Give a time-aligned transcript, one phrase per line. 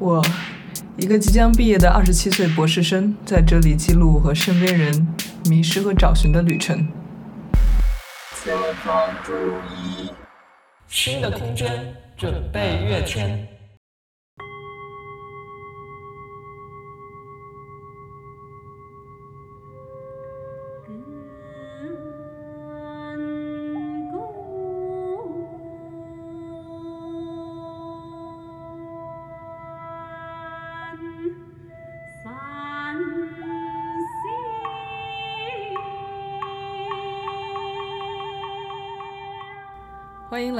[0.00, 0.24] 我，
[0.96, 5.06] 一个即将毕业的二十七岁博士生，在这里记录和身边人
[5.44, 6.88] 迷失和找寻的旅程。
[8.42, 9.32] 前方注
[9.76, 10.08] 意，
[10.88, 13.46] 新的空间准备跃迁。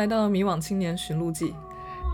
[0.00, 1.48] 来到《迷惘青年寻路记》。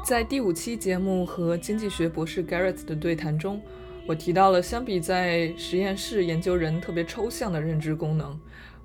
[0.04, 3.62] 在第五期节目和经济学博士 Garrett 的对谈中，
[4.08, 8.36] 我提到了，相比在实验室研究人特别抽象的认知功能，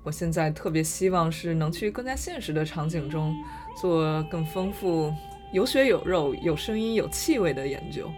[0.04, 3.34] 我现在特别希望是能去更加现实的场景中
[3.76, 5.12] 做更丰富、
[5.52, 8.08] 有血有肉、有声音、有气味的研究。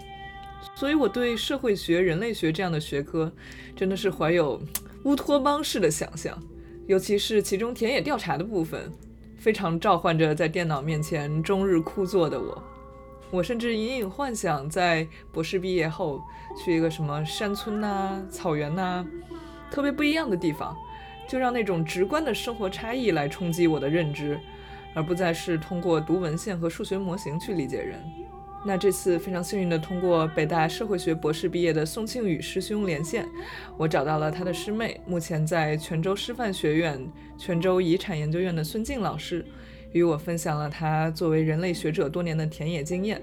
[0.75, 3.33] 所以，我对社会学、人类学这样的学科
[3.75, 4.61] 真的是怀有
[5.05, 6.39] 乌托邦式的想象，
[6.87, 8.93] 尤其是其中田野调查的部分。
[9.45, 12.63] 非常召唤着在电脑面前终日枯坐的我，
[13.31, 16.19] 我甚至隐隐幻想在博士毕业后
[16.57, 19.05] 去一个什么山村呐、草原呐，
[19.71, 20.75] 特别不一样的地方，
[21.29, 24.41] 就让那种直观的生活差异来冲击我的认知，
[24.95, 28.03] 而不再是通过读文献和数学模型去理解人。
[28.67, 33.29] 那这次非常幸运的通过北大社会学博士毕业的宋庆宇师兄连线，
[33.77, 36.99] 我找到了他的师妹，目前在泉州师范学院
[37.37, 39.45] 泉州遗产研究院的孙静老师，
[39.93, 43.21] 与我分享了他作为人类学者多年的田野经验。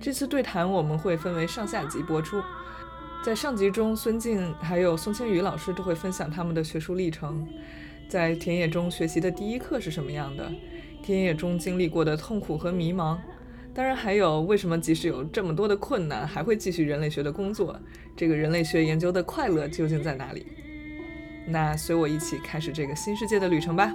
[0.00, 2.40] 这次对谈我们会分为上下集播出，
[3.24, 7.44] 在上集中，孙静还有宋庆宇老师都会分享他们的学术历程，
[8.08, 10.48] 在田野中学习的第一课是什么样的，
[11.02, 13.18] 田野中经历过的痛苦和迷茫。
[13.74, 17.78] 当然，还有为什么即使有这么多的困难，还会继续人类学的工作？
[18.14, 20.46] 这个人类学研究的快乐究竟在哪里？
[21.46, 23.92] 那随我一起开始这个新世界的旅程吧。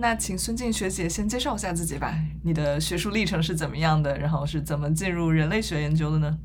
[0.00, 2.14] 那请孙静学姐先介绍一下自己吧。
[2.42, 4.16] 你的学术历程是怎么样的？
[4.16, 6.38] 然后是怎么进入人类学研究的呢？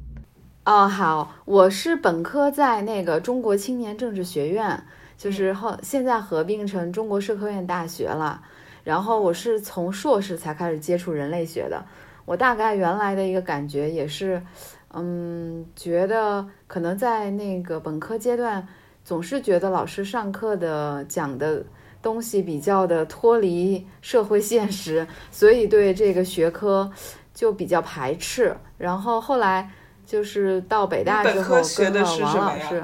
[0.66, 4.84] 哦，好，我是本科在那个中国青年政治学院，
[5.18, 8.42] 就是后现在合并成中国社科院大学了。
[8.84, 11.86] 然后我是从硕士才开始接触人类学的。
[12.26, 14.44] 我大概原来的一个感觉也是，
[14.90, 18.68] 嗯，觉得可能在那个本科阶段，
[19.06, 21.64] 总是觉得老师上课的讲的。
[22.06, 26.92] 东西比较的脱离社会现实，所以对这个学科
[27.34, 28.56] 就比较排斥。
[28.78, 29.72] 然后后来
[30.06, 32.84] 就是到北大之后跟了王老师。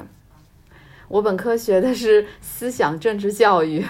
[1.06, 3.86] 我本科学的是思想政治教育。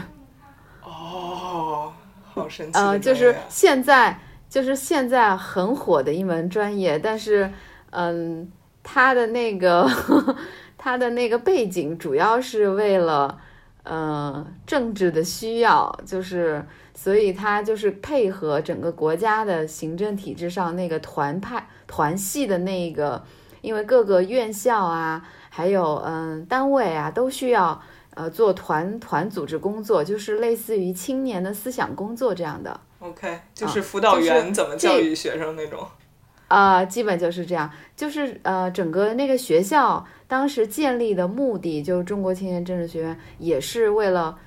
[0.84, 1.90] 哦，
[2.34, 2.78] 好神奇。
[2.78, 4.20] 呃，就是现在
[4.50, 7.50] 就是现在很火的一门专业，但是
[7.88, 9.88] 嗯，它的那个
[10.76, 13.40] 它的那个背景主要是为了。
[13.84, 23.24] 呃，政治的需要就是，所以他就是配合整个国家的行政体制上那个团派团系的那个，
[23.60, 27.82] 因为各个院校啊，还有嗯单位啊，都需要
[28.14, 32.80] 呃做团团组织工作，就是类似于青年的思想工作这样的。
[33.00, 35.84] OK，就是辅导员怎么教育学生那种。
[36.46, 44.38] 啊，基本就是这样，就是呃，整个那个学校当时建立的目的，就是中国青年政治学院，也是为了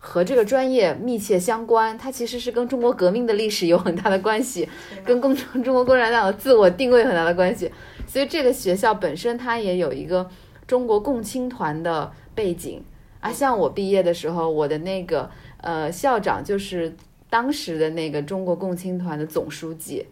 [0.00, 1.96] 和这个专业密切相关。
[1.96, 4.68] 它其实是跟中国革命的历史有很大的关系，
[5.04, 7.70] 跟共中 中国共产党的自我定位很大的关系。
[8.08, 10.28] 所以这个学校本身它也有一个
[10.66, 12.82] 中国共青团的背景
[13.20, 13.30] 啊。
[13.30, 16.92] 像我毕业的时候，我的那个呃校长就是
[17.28, 20.08] 当时的那个中国共青团的总书记。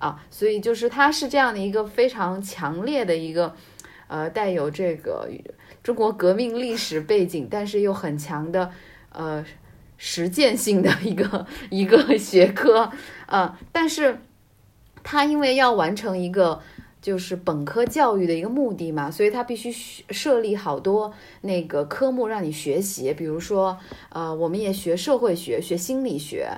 [0.00, 3.52] 啊，所以就是他是这样的一个非常强烈的一个，
[4.08, 5.28] 呃，带有这个
[5.82, 8.70] 中国革命历史背景，但是又很强的
[9.12, 9.44] 呃
[9.96, 12.90] 实践性的一个一个学科，
[13.26, 14.18] 呃，但是
[15.04, 16.60] 它因为要完成一个
[17.00, 19.70] 就是本科教育的一个目的嘛，所以它必须
[20.10, 23.78] 设立好多那个科目让你学习，比如说
[24.08, 26.50] 呃，我们也学社会学，学心理学。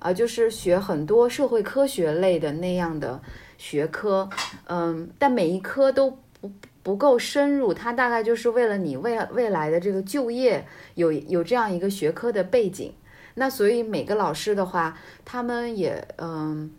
[0.00, 3.20] 啊，就是学很多社会科学类的那样的
[3.56, 4.30] 学科，
[4.68, 6.16] 嗯，但每一科都
[6.88, 10.64] 不不够深入，它大概就是为了你未未来的这个就业
[10.94, 12.94] 有有这样一个学科的背景。
[13.34, 16.70] 那所以每个老师的话，他们也嗯，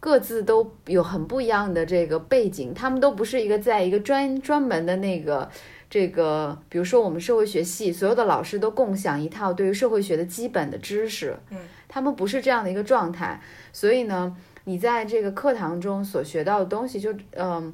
[0.00, 5.48] 各自都有很不一样的这个背景，他们都不是一个在一个专专门的那个
[5.88, 13.40] 这个，比如说我们社会学系所有的老师都共享一套对于社会学的基本的知识，嗯，他们不是这样的一个状态，
[13.72, 17.72] 所以呢，你在这个课堂中所学到的东西就嗯。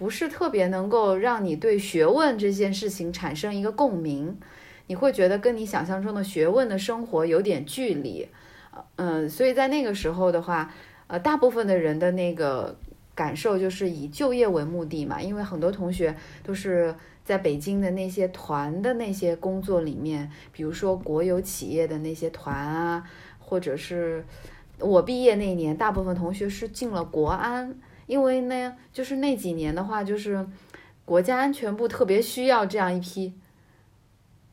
[0.00, 4.34] 不是特别能够让你对学问这件事情产生一个共鸣，
[4.86, 8.26] 你会觉得跟你想象中的学问的生活有点距离，
[8.96, 10.72] 嗯，所以在那个时候的话，
[11.06, 12.74] 呃，大部分的人的那个
[13.14, 23.04] 感受就是以就业为目的嘛，因为很多同学都是在北京的那些团的那些工作里面，比如说国有企业的那些团啊，
[23.38, 24.24] 或者是
[24.78, 27.78] 我毕业那年，大部分同学是进了国安。
[28.10, 30.44] 因为呢，就是那几年的话，就是
[31.04, 33.32] 国家安全部特别需要这样一批，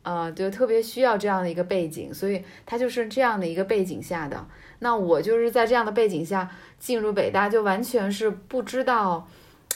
[0.04, 4.46] 啊，就特别需要这样的一个背景，所以他就是这样的一个背景下的。
[4.78, 9.28] 那我就是在这样的背景下进入北大，就完全是不知道，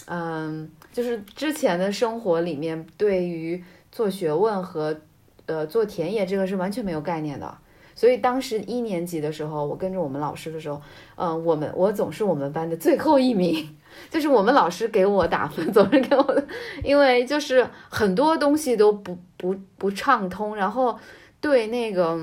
[0.06, 5.02] 嗯，就是之前的生活里面对于做学问和
[5.48, 7.58] 呃做田野这个是完全没有概念的。
[8.02, 10.82] 所以当时一年级的时候，我跟着我们老师的时候，
[11.18, 13.78] 嗯，我们我总是我们班的最后一名，
[14.10, 16.44] 就是我们老师给我打分，总是给我的，
[16.84, 20.98] 因为就是很多东西都不不不畅通，然后
[21.40, 22.20] 对那个，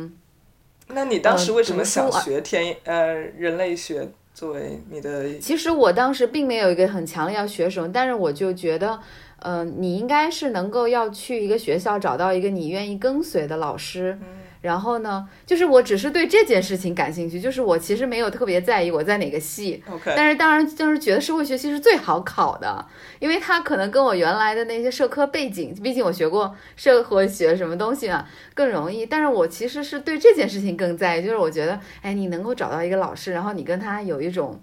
[0.89, 5.39] 那你当时为什么想学天呃人类学作为你的？
[5.39, 8.99] 其实我当时并没有一个很强烈要学什么，但是我就觉得，
[9.43, 14.19] 嗯，你应该是能够要去一个学校找到一个你愿意跟随的老师。
[14.69, 19.83] 然后呢，就是我只是对这件事情感兴趣，就是我其实没有特别在意我在哪个系。
[19.91, 20.13] OK。
[20.15, 22.85] 但是当然就是觉得社会学系是最好考的，
[23.19, 29.07] 因为它可能跟我原来的那些社科背景，毕竟我学过社会学什么东西嘛，更容易。
[29.07, 34.61] 但是我其实是对这件事情更在意，就是我觉得，哎，你能够找到一个老师，然后你跟他有一种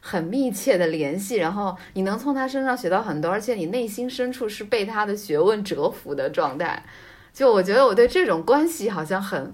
[0.00, 6.82] 很密切的联系，然后你能从他身上学到很多，而且你内心深处是被他的学问折服的状态。
[7.34, 9.52] 就我觉得我对这种关系好像很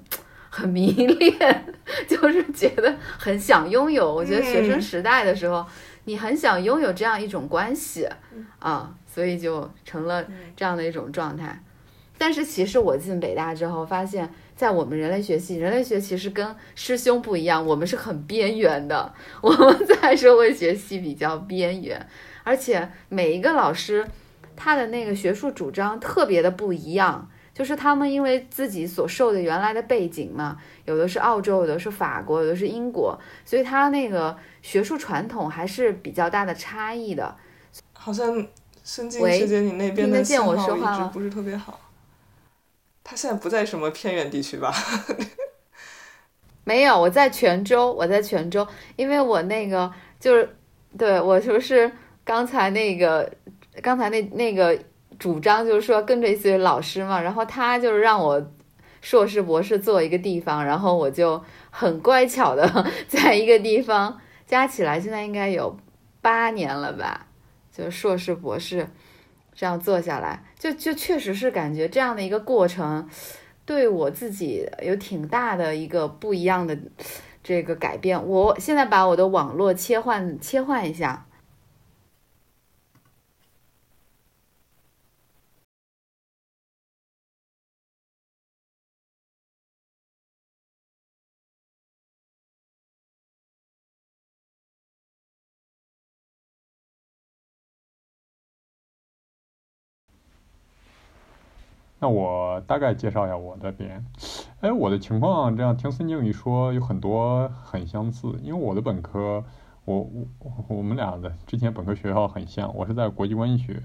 [0.51, 1.65] 很迷恋，
[2.07, 4.15] 就是觉得很想拥有。
[4.15, 5.65] 我觉得学生时代的时候，
[6.05, 8.07] 你很想拥有这样一种关系
[8.59, 10.23] 啊，所以就成了
[10.55, 11.65] 这样的一种状态。
[12.19, 19.15] 但是其实我进北大之后，发现，在我们人类学系，人类学其实跟师兄不一样，我们是很边缘的。
[19.41, 22.07] 我们在社会学系比较边缘，
[22.45, 24.07] 而且每一个老师
[24.55, 27.31] 他的那个学术主张特别的不一样。
[27.53, 37.37] 就是他们因为自己所受的原来的背景嘛，有的是澳洲，有的是法国，有的是英国，所以他那个学术传统还是比较大的差异的。
[37.93, 38.47] 好像
[38.83, 41.79] 深津师姐，你那边的信号一直不是特别好。
[43.05, 44.73] 他现在不在什么偏远地区吧？
[46.65, 48.67] 没有，我在泉州，我在泉州，
[48.97, 50.57] 因为我那个就是，
[50.97, 51.91] 对我就是
[52.25, 53.31] 刚才那个，
[53.83, 54.79] 刚才那那个。
[55.21, 58.43] 主张就是说跟着一些老师嘛，然后他就是让我
[59.03, 65.77] 硕士博士做一个地方，然后我就很乖巧的 在一个地方，加起来现在应该有
[66.23, 67.27] 八年了吧，
[67.71, 68.89] 就硕士博士
[69.55, 73.07] 这样做下来，就就确实是感觉这样的一个过程，
[73.67, 76.79] 对我自己有挺大的一个不一样的
[77.45, 78.27] 这个改变。
[78.27, 81.27] 我现在把我的网络切换切换一下。
[102.01, 104.05] 那我大概介绍一下我这边，
[104.61, 109.45] 哎，我的情况这样听孙静一说，有很多很相似，因为我的本科，
[109.85, 109.99] 我
[110.39, 113.75] 我我们俩的之前本科学校很像，我是在国际关系学。
[113.75, 113.83] 院。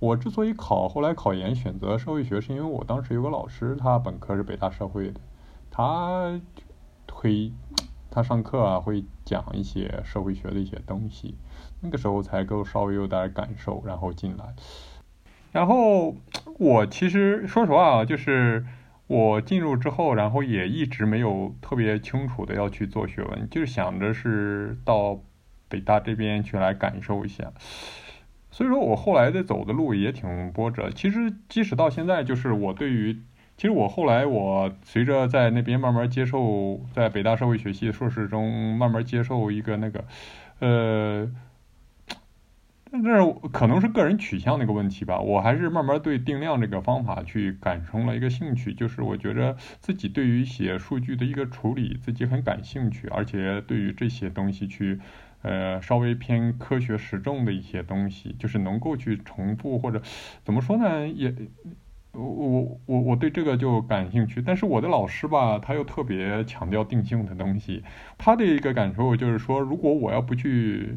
[0.00, 5.20] 我之所以考后来考研选择社会学，是因为我当时有个老师，他本科是北大社会的，
[5.70, 6.40] 他
[7.06, 7.52] 推
[8.10, 11.36] 他上课啊会讲一些社会学的一些东西，
[11.80, 14.52] 那个时候才够稍微有点感受，然后进来。
[15.52, 16.16] 然后
[16.58, 18.64] 我其实说实话啊，就是
[19.06, 25.20] 我进入之后，然后也一直没有特别清楚的要去做学问，就是想着是到
[25.68, 27.52] 北大这边去来感受一下。
[28.50, 30.90] 所以说我后来的走的路也挺波折。
[30.90, 33.18] 其实即使到现在，就是我对于，
[33.58, 40.04] 其实我后来我随着在那边慢慢接受，在北大社会学系硕士中慢慢接受一个那个，
[40.60, 41.30] 呃。
[42.92, 43.08] 但是
[43.50, 55.00] 可能是个人取向的一个问题吧，我还是慢慢对定量这个方法去感生了一个兴趣，就是我觉得自己对于写数据的一个处理自己很感兴趣，而且对于这些东西去
[55.40, 60.02] 呃，稍微偏科学实证的一些东西，就是能够去重复或者
[60.44, 61.08] 怎么说呢？
[61.08, 61.34] 也
[62.12, 67.82] 我我我对这个就感兴趣，但是我的老师吧，他又特别强调定性的东西。
[68.18, 70.94] 他的一个感受就是说，如果我要不去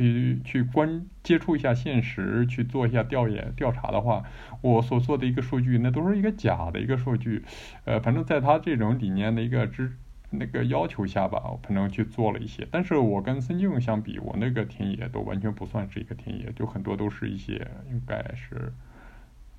[0.00, 4.24] 去去关接触一下现实，去做一下调研调查的话，
[4.62, 7.44] 我所做的一个数据，那都是一个假的一个数据。
[7.84, 9.92] 呃，反正在他这种理念的一个支
[10.30, 12.66] 那个要求下吧，我反正去做了一些。
[12.70, 18.72] 但是我跟孙静相比，我那个田野都完全不算是一个田野，就很多都是一些应该是。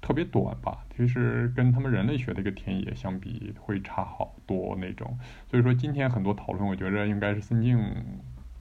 [0.04, 5.16] 特别短吧，其实跟他们人类学的一个田野相比会差好多那种。
[5.48, 7.80] 所以说今天很多讨论，我觉得应该是孙静，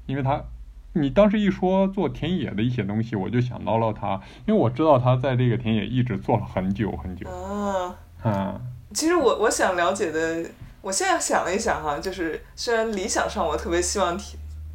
[0.05, 0.45] 因为他，
[0.93, 7.29] 你当时一说做田野的一些东西，我就想到了他，因为我知道他在这个田野一直做了很久很久。
[7.31, 7.95] 啊，
[8.25, 8.61] 嗯，
[8.93, 10.45] 其实我我想了解的，
[10.83, 14.19] 我现在想了一想哈，就是虽然理想上我特别希望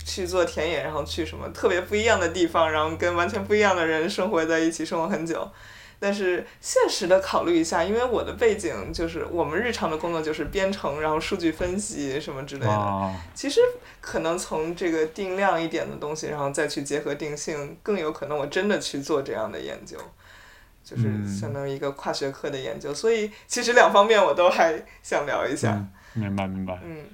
[0.05, 5.51] 去做田野，然后去什么特别不一样的地方，然后跟完全不一样的人生活在一起，生活很久。
[5.99, 12.71] 但是现实的考虑一下，因为我的背景就是我们日常的工作就是编程，然后数据分析什么之类的。
[12.71, 13.59] 啊，其实
[14.01, 19.97] 可能从这个定量一点的东西，然后再去结合定性，更有可能我真的去做这样的研究，
[20.83, 22.93] 就是嗯相当于一个跨学科的研究。
[22.93, 25.71] 所以其实两方面我都还想聊一下。
[25.71, 26.79] 嗯，明白明白。
[26.83, 27.05] 嗯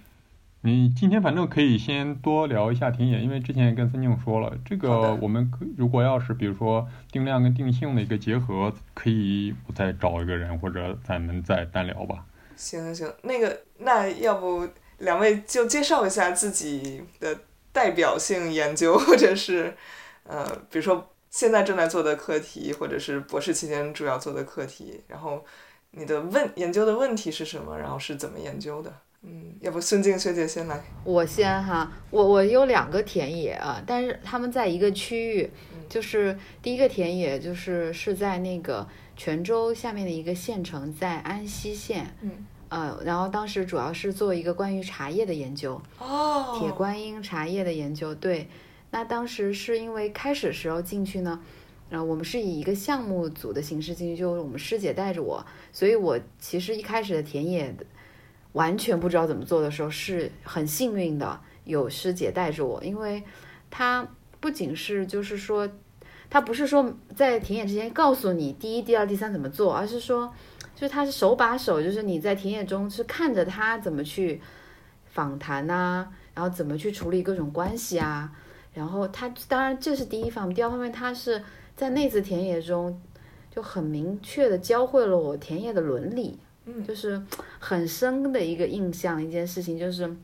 [0.64, 12.24] 你今天反正可以先多聊一下田野，因为之前也跟孙静说了，这个我们可如果要是比如说定量跟定性的一个结合，可以我再找一个人，或者咱们再单聊吧。
[12.56, 14.68] 行行行，那个那要不
[15.00, 17.36] 两位就介绍一下自己的
[17.72, 19.76] 代表性研究，或者是
[20.26, 25.44] 呃，比如说现在正在做的课题，或者是博士期间主要做的课题，然后
[25.90, 28.94] 你的问研究的问题是什么，然后是怎么研究的？
[29.24, 30.84] 嗯，要不孙静学姐先来。
[31.04, 35.50] 我先哈，我我有两个田野啊，但是他们在一个区域，
[35.88, 42.32] 就是第一个田野就是是在那个泉州下面的一个县城，在安溪县，嗯，
[42.70, 48.16] 呃，然后当时主要是做一个关于茶叶的研究，哦铁观音茶叶的研究。
[48.16, 48.50] 对，
[48.90, 51.40] 那当时是因为开始时候进去呢，
[51.92, 57.76] 然后，我们是以一个项目组的形式进去，就是我们师姐带着我，所以我其实一开始的田野
[58.54, 63.24] 完全不知道怎么做的时候，是很幸运的有师姐带着我，因为
[63.70, 64.08] 她
[64.40, 65.70] 不仅是就是说，
[66.30, 70.34] 她不是说在田野之前告诉你第一、第二、第三怎么做，而是说，
[70.76, 74.42] 就是她是手把手，就是你在田野中是看着她怎么去
[75.06, 78.32] 访谈呐、然后怎么去处理各种关系啊，
[78.74, 81.42] 然后她当然这是第一方面，第二方面她是
[81.76, 83.02] 在那次田野中
[83.50, 86.40] 就很明确的教会了我田野的伦理。
[86.76, 87.22] 嗯就是
[87.60, 90.16] 很深的一个印象，一件事情就是，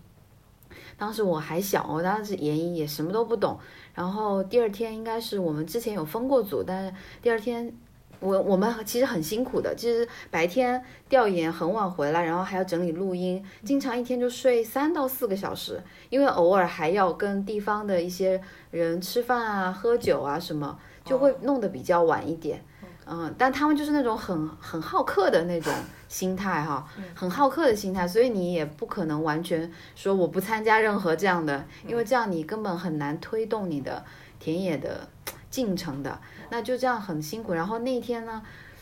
[0.98, 3.60] 当时我还小，我当时研一也什么都不懂。
[3.94, 7.74] 然后第二天应该是我们之前有分过组，但是第二天
[8.20, 22.63] 我我们其实很辛苦的，其实白天调研很晚回来，然后还要整理录音，经常一天就睡三到四个小时，因为偶尔还要跟地方的一些人吃饭啊、喝酒啊什么，就会弄得比较晚一点。
[23.10, 25.74] 嗯，但他们就是那种很很好客的那种
[26.08, 26.86] 心态哈，
[27.16, 34.04] 很好客的心态，所以你也不可能完全说我不参加任何这样的，因为这样你根本很难推动你的
[34.40, 35.08] 田野的
[35.50, 37.54] 进程的，那就这样很辛苦。
[37.54, 38.42] 然后那天呢，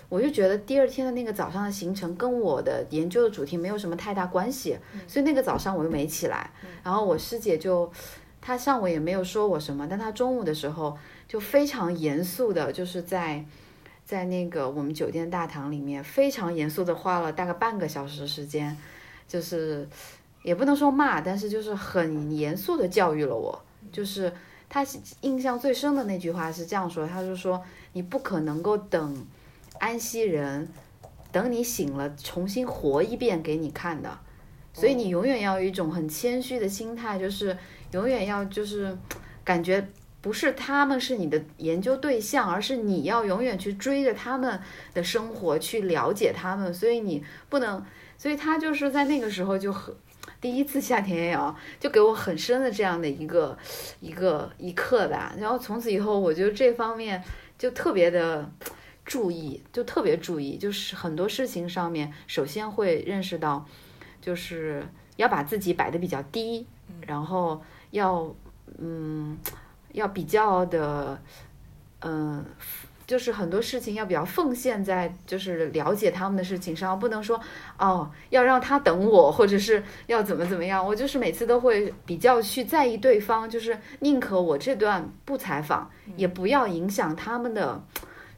[0.10, 4.78] 我就觉得第二天的那个早上的行程跟我的研究的主题没有什么太大关系，
[5.08, 6.50] 所以那个早上我又没起来，
[6.84, 7.92] 然后我师姐就。
[8.48, 10.96] 她上午也没有说我什么，但她中午的时候
[11.28, 13.44] 就非常严肃的，就是在
[14.06, 18.78] 在那个我们酒店大堂里面非常严肃的花了大概半个小时时间，
[19.28, 19.90] 就是
[20.44, 23.60] 也不能说骂，但是就是很严肃的教育了我。
[23.92, 24.32] 就是
[24.70, 24.86] 他
[25.22, 29.26] 印象最深的那句话是这样说，他就说你不可能够等
[29.80, 30.68] 安息人
[31.32, 34.20] 等你醒了重新活一遍给你看的，
[34.72, 37.58] 所以你永远要有一种很谦虚的心态，就是
[37.92, 38.96] 永远要就是
[39.44, 39.88] 感觉。
[40.26, 44.60] 不是他们是你的研究对象，而是你要永远去追着他们
[44.92, 47.86] 的生活去了解他们，所以你不能，
[48.18, 49.94] 所以他就是在那个时候就很
[50.42, 53.56] 第一次下田野啊，就给我很深的这样的一个
[54.00, 55.36] 一个一课吧。
[55.38, 57.24] 然后从此以后，我觉得这方面
[57.60, 58.52] 就特别的
[59.06, 63.64] 注意，就特别注意，就是很多事情上面，首先会认识到，
[64.20, 64.84] 就是
[65.18, 66.66] 要把自己摆的比较低，
[67.06, 68.36] 然后要
[68.80, 69.38] 嗯。
[69.96, 71.20] 要比较的，
[72.00, 72.46] 嗯、
[73.08, 77.40] 就是很多事情要比较奉献在就是了解他们的事情上，不能说
[77.78, 80.86] 哦要让他等我，或者是要怎么怎么样。
[80.86, 87.82] 我就是每次都会比较去在意对方，就是宁可我这段不采访，也不要影响他们的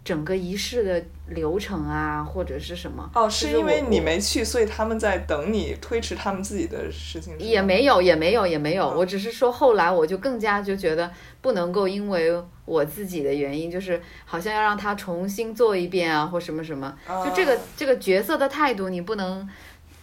[0.08, 3.12] 整个仪式的流程啊，或者是什么。
[3.14, 7.38] 哦，是是因为你没去，所以他们在等你推迟他们自己的事情。
[7.38, 8.88] 也没有，也没有，也没有。
[8.92, 11.12] 嗯我只是说，后来我就更加就觉得
[11.42, 16.98] 不能够因为我自己的原因，就是好像要让他重新做一遍啊，或什么什么。
[17.26, 19.46] 就这个啊这个角色的态度，你不能，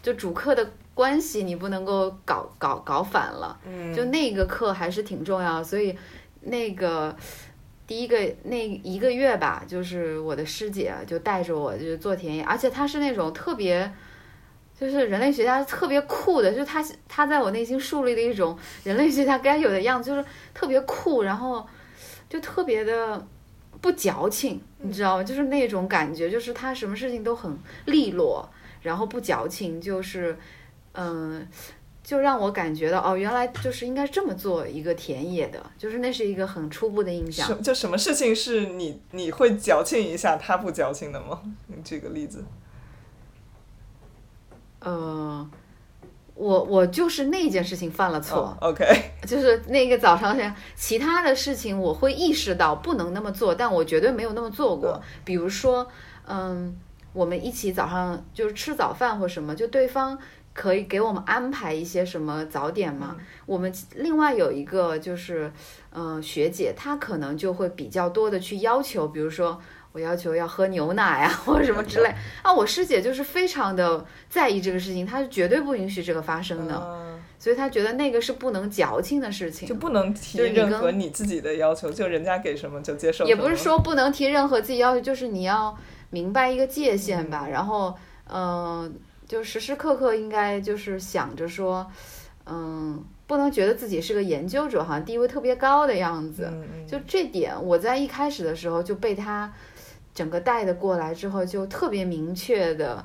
[0.03, 3.59] 就主客的关系，你不能够搞搞搞反了。
[3.67, 5.97] 嗯，就那个课还是挺重要，所以
[6.43, 7.17] 那个
[7.87, 13.93] 第一个那一个月吧，就是我的师姐就带着我就做田野，而且她是那种特别。
[14.77, 21.65] 就是人类学家特别酷的，就是他他在我内心树立了一种人类学家该有的样子，就是特别酷，然后
[22.29, 23.25] 就特别的
[23.81, 25.23] 不矫情，你知道吗？
[25.23, 28.51] 就是那种感觉，就是她什么事情都很利落，
[28.83, 30.37] 然后不矫情，就是
[30.95, 31.47] 嗯、
[32.05, 37.49] 就让我感觉到哦，原来就是应该这么做一个田野的，就是那是一个很初步的印象。
[37.49, 41.41] 什就什么事情是你你会矫情一下，他不矫情的吗？
[41.69, 42.45] 你举个例子。
[44.81, 45.51] 呃，
[46.35, 48.85] 我我就是那件事情犯了错，哦 OK，
[49.27, 55.01] 就是那个早上想其他的事情，我会意识到不能那么做，但我绝对没有那么做过。
[55.25, 55.89] 比如说，
[56.27, 56.77] 嗯，
[57.15, 60.19] 我们一起早上就是吃早饭或什么，就对方
[60.55, 63.17] 可以给我们安排一些什么早点吗。
[63.45, 65.53] 我们另外有一个就是，
[65.93, 69.61] 嗯、学姐她可能就会比较多的去要求，比如说。
[69.95, 72.53] 我要求要喝牛奶啊， 或者什么之类啊。
[72.53, 76.75] 我师姐就是非常的在意这个事情，她是绝对不允许这个发生的。
[76.85, 83.25] 嗯所以她觉得那个是不能矫情的事情，就不能提任何你自己的要求，就人家给什么就接受。
[83.25, 85.73] 也不是说不能提任何自己要求，就是你要
[86.11, 87.47] 明白一个界限吧。
[87.49, 87.95] 然后，
[88.29, 88.93] 嗯、
[89.27, 91.91] 就时时刻刻应该就是想着说，
[92.47, 96.53] 嗯、不能觉得自己是个研究者，好像地位特别高的样子。
[96.87, 99.53] 就这点，我在一开始的时候就被他
[100.15, 103.05] 整个带的过来之后，就特别明确的，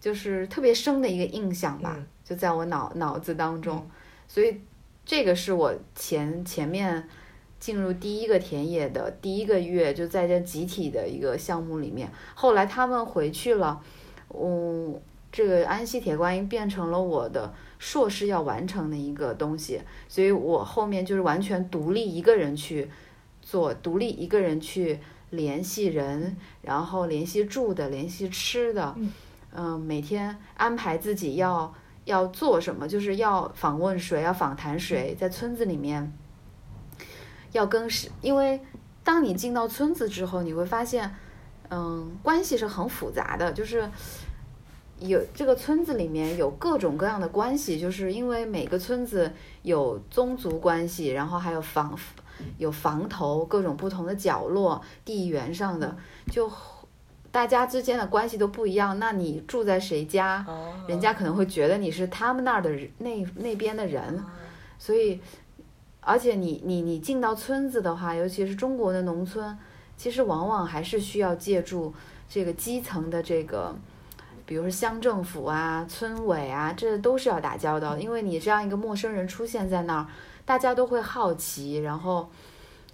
[0.00, 3.76] 就是特别深的一个印象吧，嗯就在我脑脑子当中。
[3.76, 3.90] 嗯
[4.30, 4.60] 所以
[5.04, 7.08] 这个是我前前面
[7.58, 12.08] 进入第一个田野的第一个月，就在这集体的一个项目里面。
[12.36, 13.82] 后来他们回去了，
[14.32, 15.00] 嗯，
[15.32, 22.90] 这个安溪铁观音变成了我的硕士要完成的一个东西，所以我后面就是完全独立一个人去
[23.40, 24.98] 做，独立一个人去
[25.30, 28.96] 联系人，然后联系住的，联系吃的，
[29.54, 31.72] 嗯、每天安排自己要
[32.04, 36.12] 要做什么，就是要访问谁，要访谈谁，在村子里面
[37.52, 38.60] 要跟是，因为
[39.04, 41.14] 当你进到村子之后，你会发现，
[41.68, 43.88] 嗯，关系是很复杂的，就是
[45.00, 49.32] 有这个村子里面有各种各样的关系，就是因为每个村子
[49.62, 51.98] 有宗族关系，然后还有房
[52.58, 55.96] 有房头各种不同的角落，地缘上的
[56.30, 56.50] 就。
[57.32, 64.20] 大家之间的关系都不一样，那你住在谁家，哦人家可能会觉得你是他们那儿的那那边的人，
[64.80, 65.20] 所以，
[66.00, 69.56] 而且你你你进到村子的话，尤其是中国的农村，
[69.96, 71.94] 其实往往还是需要借助
[72.28, 73.76] 这个基层的这个，
[74.50, 80.06] 比如说乡政府啊、村委啊，这都是要打交道的，因为你这样一个陌生人出现在那儿，
[80.44, 82.28] 大家都会好奇，然后。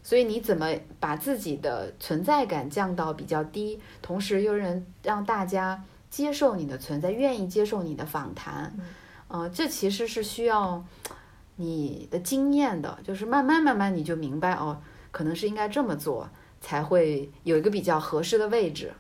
[0.03, 0.69] 所以你怎么
[1.01, 8.73] 把自己的存在感降到比较低，同时又能让大家接受你的存在，愿意接受你的访谈，
[9.29, 10.85] 呃，这其实是需要
[11.57, 16.29] 你的经验的，就是慢慢慢慢你就明白哦，可能是应该这么做，
[16.61, 18.93] 才会有一个比较合适的位置，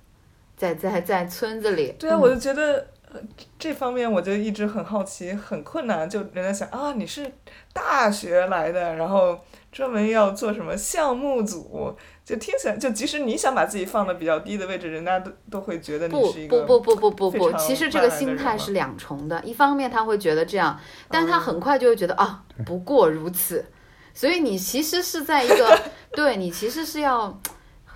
[0.57, 1.95] 在在在村子里。
[1.99, 2.87] 对啊，嗯我就觉得。
[3.12, 3.21] 呃
[3.57, 6.11] 这方面我就一直很好奇，很困难。
[6.11, 7.25] 就人家想啊，你是
[7.73, 9.38] 大学来的，然后
[9.71, 19.40] 专门要做什么项目组，就听起来，就即使你想把自己放的比较低的位置，人家都都会觉得你是一个不不不不不不，不其实这个心态是两重的。
[19.45, 23.64] 一方面他会觉得这样，但是他哦很快就会觉得啊，不过如此。
[24.12, 25.81] 所以你其实是在一个，
[26.12, 27.40] 对你其实是要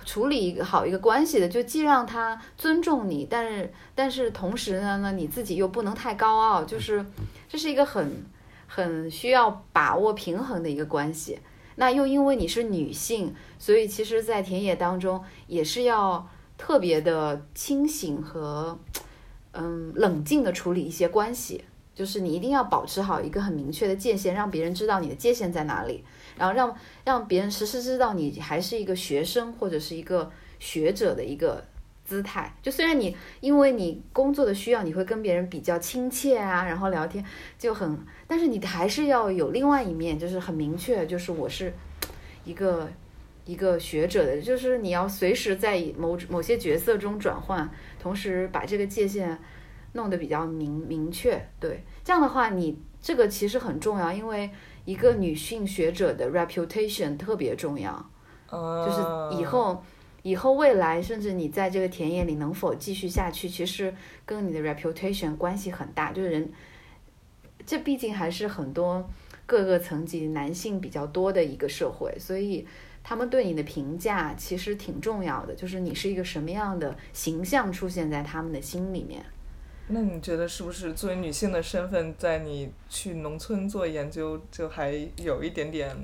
[0.05, 7.05] 处理一个好一个关系的，就既让他尊重你，但是但是同时呢，呢你自己又不能太高傲，就是
[7.47, 8.25] 这是一个很
[8.67, 11.39] 很需要把握平衡的一个关系。
[11.75, 18.77] 那又因为你是女性，所以其实，在田野当中也是要特别的清醒和
[19.53, 21.63] 嗯冷静的处理一些关系，
[21.95, 26.03] 就是你一定要保持好一个很明确的界限，让别人知道你的界限在哪里，
[26.37, 31.63] 然后让让别人时时知道你还是一个学生或者是一个学者的一个
[32.03, 32.53] 姿态。
[32.61, 37.23] 就虽然你因为你工作的需要，你会跟别人比较亲切啊，然后聊天
[37.57, 41.73] 就很，但是你还是要有另外一面，就是很明确，就是我是
[42.43, 42.89] 一个
[43.45, 49.37] 一个学者的，就是你要随时在某某些角色中转换，同时把这个界限
[49.93, 51.41] 弄得比较明明确。
[51.59, 54.49] 对，这样的话，你这个其实很重要，因为
[54.85, 58.09] 一个女性学者的 reputation 特别重要。
[58.51, 59.81] 就是以后，
[60.23, 63.93] 以后未来，甚至你在这个田野里能否继续下去，其实
[64.25, 66.11] 跟你的 reputation 关系很大。
[66.11, 66.51] 就是人，
[67.65, 69.09] 这毕竟还是很多
[69.45, 72.67] 各个层级男性比较多的一个社会，所以
[73.01, 75.55] 他们对你的评价其实挺重要的。
[75.55, 79.25] 就是你是一个什么样的形象出现在他们的心里面。
[79.87, 85.95] 那你觉得是不是作为女性的身份，在你去农村做研究，就还有一点点？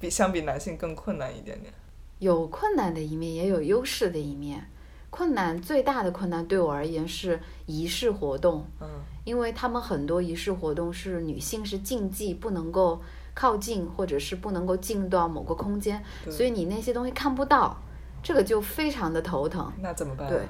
[0.00, 1.72] 比相比男性更困难一点点，
[2.18, 4.68] 有困难的一面，也有优势的一面。
[5.08, 8.88] 困难最大的困难对我而言是仪式活动，嗯，
[9.24, 13.00] 因为他们很多仪式活动是女性是禁忌，不能够
[13.32, 17.80] 靠近，或者是不能够进到某个空间，所以你那些东西看不到，
[18.22, 19.72] 这个就非常的头疼。
[19.80, 20.28] 那怎么办？
[20.28, 20.40] 对，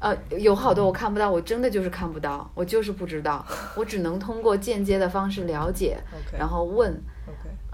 [0.00, 5.96] 呃，有好多我看不到，我真的就是看不到，我就是不知道， 我只能通过间接的方式了解，
[6.36, 6.92] 然后问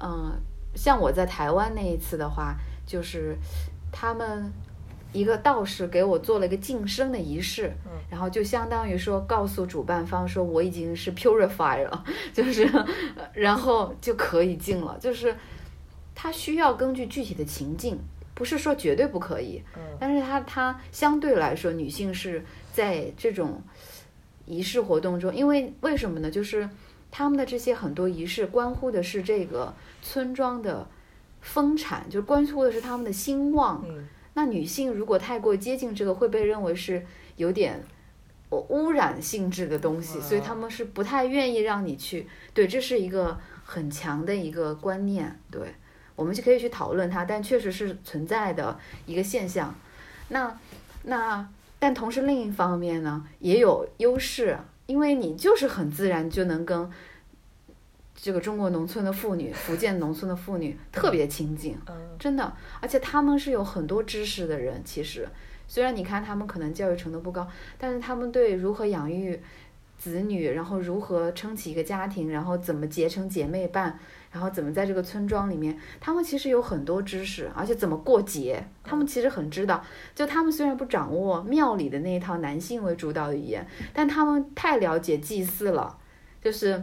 [0.03, 0.33] 嗯。
[0.75, 3.35] 像我在台湾那一次的话，就是
[3.91, 4.53] 他们
[5.11, 7.73] 一个道士给我做了一个晋升的仪式，
[8.11, 12.71] 然后就相当于说告诉主办方说我已经是 purified 了， 就是
[13.33, 14.99] 然后就可以进了。
[15.01, 15.35] 就是
[16.15, 17.99] 他需要根据具体的情境，
[18.37, 19.61] 不是说绝对不可以，
[19.99, 23.61] 但是他他相对来说女性是在这种
[24.45, 26.31] 仪式活动中，因为为什么呢？
[26.31, 26.69] 就是
[27.11, 29.75] 他们的这些很多仪式关乎的是这个。
[30.03, 30.87] 村庄的
[31.41, 33.85] 丰产，就关乎的是他们的兴旺。
[34.35, 37.83] 那女性如果太过接近这个，会被认为是有点
[38.51, 42.29] 污染性质的东西，所以他们是不太愿意让你去。
[42.55, 45.37] 对，这是一个很强的一个观念。
[45.51, 45.75] 对，
[46.17, 48.77] 我们就可以去讨论它，但确实是存在的
[49.07, 49.73] 一个现象。
[50.31, 50.59] 那
[51.05, 51.49] 那，
[51.79, 56.91] 但同时另一方面呢，也有优势，因为你就是很自然就能跟。
[58.19, 61.77] 这个中国农村的妇女，福建农村的妇女特别亲近，
[62.19, 64.83] 真的，而且他们是有很多知识的人。
[64.83, 65.29] 其实，
[65.69, 67.47] 虽然你看他们可能教育程度不高，
[67.79, 69.39] 但是他们对如何养育
[69.99, 73.99] 子女，然后如何撑起一个家庭，然后怎么结成姐妹伴，
[74.37, 79.83] 然后怎么在这个村庄里面，他们其实有很多知识，而且怎么过节，他们其实很知道。
[80.15, 85.97] 就他们虽然不掌握庙里的那一套男性为主导的语言，但他们太了解祭祀了，
[86.43, 86.83] 就是。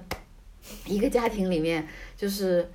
[0.86, 1.86] 一个家庭里面，
[2.16, 2.72] 就是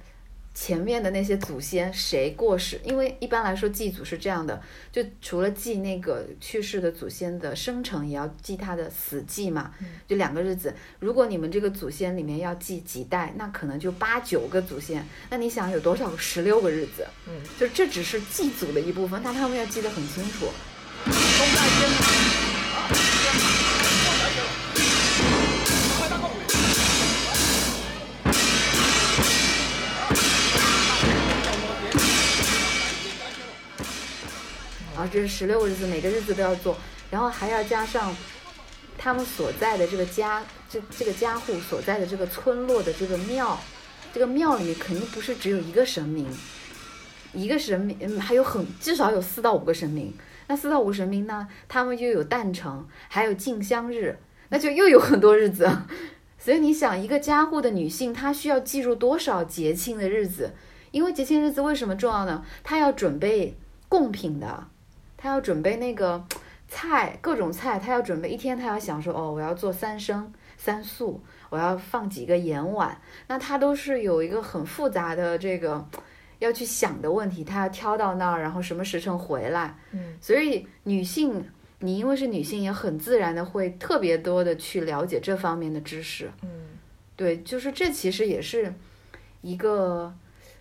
[0.60, 9.72] 前面的那些祖先谁过世，因为一般来说祭祖是这样的，就除了祭那个去世的祖先的生辰，也要祭他的死祭嘛，
[10.08, 10.74] 就两个日子。
[10.98, 17.06] 如果你们这个祖先里面要祭几代，那可能就八九个祖先，那你想有多少个十六个日子？
[17.28, 20.46] 嗯，就这只是祭祖的一部分，但他们要记得很清楚。
[35.08, 36.76] 这是十六个日子，每个日子都要做，
[37.10, 38.14] 然后还要加上
[38.96, 43.58] 他们所在的这个家，这这个家户所在的这个村落的这个庙，
[44.12, 46.26] 这个庙里肯定不是只有一个神明，
[47.32, 50.14] 一个神明，嗯，还有很至少有四到五个神明。
[50.50, 54.18] 那四到五神明呢，他们又有诞辰，还有进香日，
[54.48, 55.70] 那就又有很多日子。
[56.38, 60.54] 所以你想，一个家户的女性，她需要记住多少节庆的日子？
[60.90, 62.42] 因为节庆日子为什么重要呢？
[62.64, 63.58] 她要准备
[63.90, 64.68] 贡品的。
[65.18, 66.24] 他要准备那个
[66.68, 75.84] 菜，各种菜，他要准备一天，他要想说，哦，我要做三生三素，我要放几个盐碗，那他都是有一个很复杂的这个
[76.38, 81.44] 要去想的问题，他要挑到那儿，然后什么时辰回来，嗯，所以女性，
[81.80, 86.48] 你因为是女性，也很自然的会特别多的去了解这方面的知识，嗯，
[87.16, 88.72] 对，就是这其实也是
[89.42, 90.14] 一个。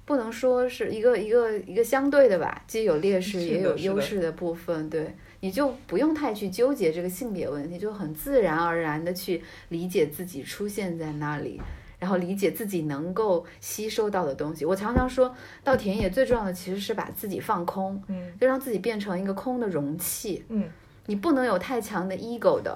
[0.08, 4.89] 不能说是一个一个一个相对的吧，既有劣势也有优势的部分。
[4.89, 11.62] 对，你就不用太去纠结这个性别问题，就很自然而然的去理解自己出现在那里，
[12.00, 14.63] 然后理解自己能够吸收到的东西。
[14.63, 20.70] 我常常说到田野最重要的其实是把自己放空，嗯，就让自己变成一个空的容器，嗯，
[21.08, 22.74] 你不能有太强的 ego 的，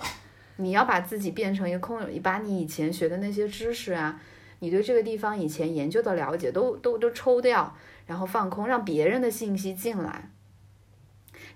[0.57, 4.19] 你要把自己变成一个空，你把你以前学的那些知识啊。
[4.61, 7.75] 你对这个地方以前研究的了解都都都抽掉，
[8.07, 10.31] 然后放空，让别人的信息进来。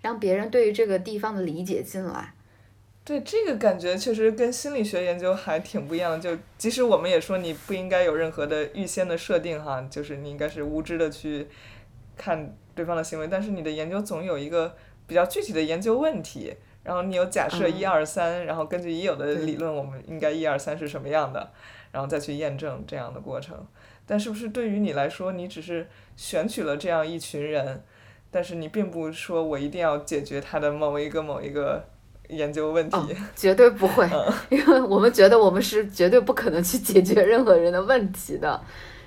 [0.01, 2.33] 让别人对于这个地方的理解进来。
[3.03, 6.19] 对这个感觉确实跟心理学研究还挺不一样的。
[6.19, 11.47] 就即使我们也说你不应该有任何的预先的设定哈，就是你应该是无知的去
[12.15, 14.75] 看对方的行为，但是你的研究总有一个
[15.07, 21.51] 比较具体的研究问题，然后你有假设嗯一二三，然后根据已有的理论，我们应该一二三是什么样的，
[21.95, 23.55] 然后再去验证这样的过程。
[24.05, 27.81] 但是不是对于你来说，你只是选取了这样一群人，
[28.29, 31.81] 但是你并不说我一定要解决他的某一个某一个
[32.27, 32.97] 研究问题。
[32.97, 34.05] 哦绝对不会，
[34.49, 38.61] 因为我们觉得我们是绝对不可能去解决任何人的问题的，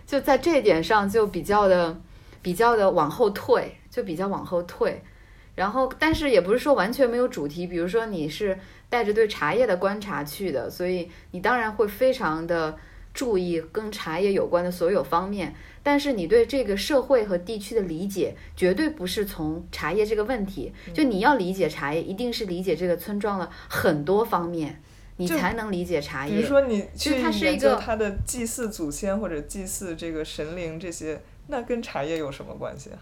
[0.07, 1.95] 就在这一点上就比较的
[2.41, 5.03] 比较的往后退，就比较往后退。
[5.59, 8.57] 然后，但是也不是说完全没有主题，比如说你是
[8.89, 12.79] 带着对茶叶的观察去的，所以你当然会非常的
[13.13, 15.53] 注意跟茶叶有关的所有方面。
[15.83, 20.73] 但是你对这个社会和地区的理解，绝对不是从茶叶这个问题。
[20.95, 24.81] 就你要理解茶叶，一定是理解这个村庄的很多方面，
[25.17, 26.37] 你才能理解茶叶。
[26.37, 32.99] 比如说你就是去研究他的祭祀祖先或者祭祀这个神灵这些，那跟茶叶有什么关系啊？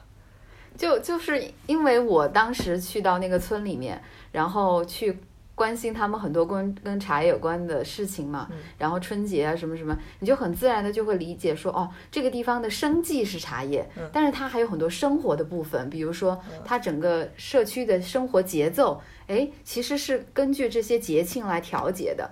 [0.77, 4.01] 就就是因为我当时去到那个村里面，
[4.33, 5.19] 然后去
[5.55, 22.31] 关心他们很多跟跟茶叶有关的事情嘛，嗯然后春节啊什么什么，你就很自然的就会理解说，哦，这个地方的生计是茶叶，嗯但是它还有很多生活的部分，比如说它整个社区的生活节奏，哎，其实是根据这些节庆来调节的。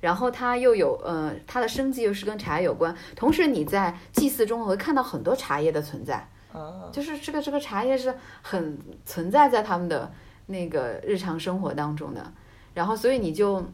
[0.00, 6.28] 然后它又有呃，它的生计又是跟茶叶有关，同时你在祭祀中会看到很多茶叶的存在。
[6.52, 10.12] 啊，就是这个这个茶叶是很存在在他们的
[10.46, 12.32] 那个日常生活当中的，
[12.74, 13.64] 然后所以你就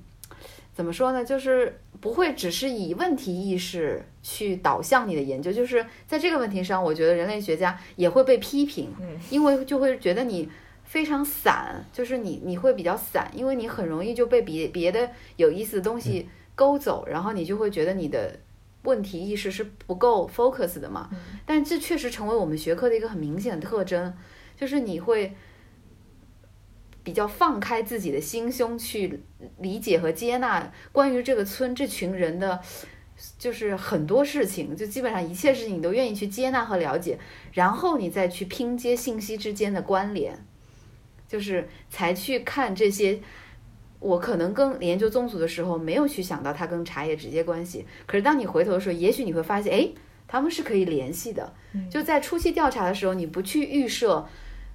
[0.73, 1.25] 怎么说呢？
[1.25, 10.49] 就是不会只是以问题意识去导向你的研究，就是在这个问题上，我觉得人类学家也会被批评，嗯因为就会觉得你
[10.85, 18.39] 非常散，就是你你会比较散，因为你很容易就被别别的有意思的东西勾走，然后你就会觉得你的
[18.83, 21.11] 问题意识是不够 focus 的嘛。
[21.45, 24.15] 但这确实成为我们学科的一个很明显的特征，
[24.57, 25.35] 就是你会
[27.03, 29.23] 比较放开自己的心胸去
[29.59, 32.61] 理解和接纳关于这个村这群人的。
[33.37, 37.19] 就是很多事情，就基本上一切事情你都愿意去接纳和了解，
[37.53, 40.47] 然后你再去拼接信息之间的关联，
[41.27, 43.21] 就是才去看这些。
[44.01, 49.89] 我可能跟研究宗族的时候没有去想到它跟茶叶直接关系，可是当你回头的时候，也许你会发现，哎，
[50.27, 51.53] 他们是可以联系的。
[51.91, 54.27] 就在初期调查的时候，你不去预设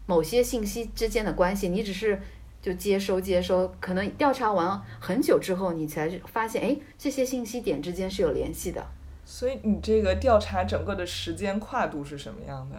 [0.06, 2.22] 某些信息之间的关系，你只是
[2.62, 8.86] 就接收接收，可能调查完很久之后，你才发现，哎，这些信息点之间是有联系的。
[9.26, 12.76] 所以你这个调查整个的时间跨度是什么样的？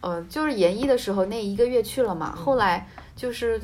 [0.00, 3.60] 呃，就是研一的时候那一个月去了嘛，后来就是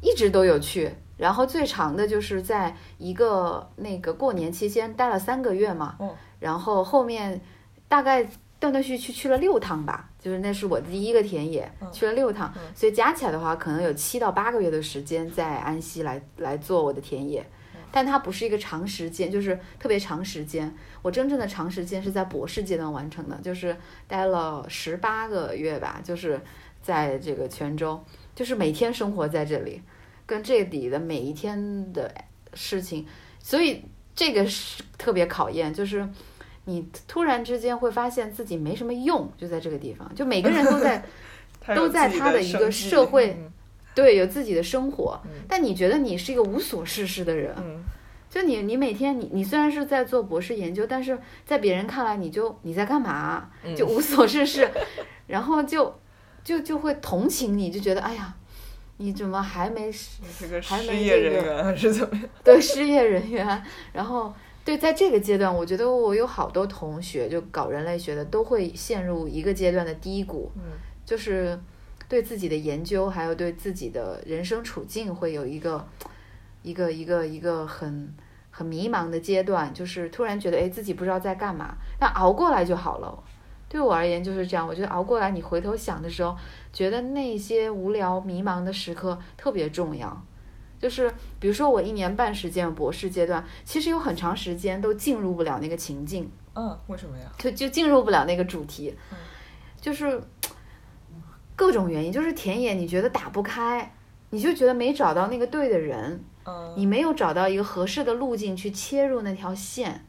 [0.00, 7.40] 一直都有去，然后最长的就是在一个那个过年期间待了三个月嘛，嗯然后后面
[7.88, 8.26] 大概
[8.58, 17.44] 断断续续去了六趟吧，就是那是我第一个田野，去了六趟，所以加起来的话，可能有七到八个月的时间在安溪来来做我的田野。
[17.92, 20.74] 但它不是一个长时间，就是特别长时间。
[21.00, 23.74] 我真正的长时间是在博士阶段完成的，就是
[24.06, 26.38] 待了十八个月吧，就是
[26.82, 27.98] 在这个泉州，
[28.36, 29.82] 就是每天生活在这里，
[30.26, 32.14] 跟这里的每一天的
[32.54, 33.04] 事情，
[33.42, 33.82] 所以
[34.14, 36.08] 这个是特别考验，就是
[36.66, 41.02] 你突然之间会发现自己没什么用，就在这个地方，就每个人都在
[41.74, 43.52] 都 在他的一个社会嗯
[43.94, 45.18] 对有自己的生活，
[45.48, 47.82] 但你觉得你是一个无所事事的人，嗯。
[48.28, 53.74] 就你你每天你你虽然是在做博士研究，但是在别人看来你就你在干嘛，嗯。
[53.74, 54.68] 就无所事事，
[55.28, 55.98] 然后就
[56.46, 58.32] 就就会同情你，就觉得哎呀，
[58.98, 62.28] 你怎么还没失业没这个人员还是怎么 样？
[62.44, 64.32] 对失业人员，然后
[64.64, 70.62] 对，在这个阶段，我觉得我有好多同学就搞人类学的都会陷入一个阶段的低谷，嗯
[71.04, 71.58] 就是
[72.08, 75.84] 对自己的研究还有对自己的人生处境会有一个
[76.62, 78.14] 一个一个一个很
[78.52, 83.24] 很迷茫的阶段，就是突然觉得哎自己不知道在干嘛，但熬过来就好了。
[83.76, 86.34] 对我而言就是这样，我觉得熬过来，你回头想的时候，
[86.72, 90.24] 觉得那些无聊迷茫的时刻特别重要。
[90.80, 97.30] 就是比如说我一年半时间博士阶段，其实有很长时间都进入不了那个情境，嗯，为什么呀？
[97.36, 98.96] 就就进入不了那个主题，
[99.78, 100.18] 就是
[101.54, 103.94] 各种原因，就是田野你觉得打不开，
[104.30, 110.06] 你就觉得没找到那个对的人，嗯你没有找到一个合适的路径去切入那条线，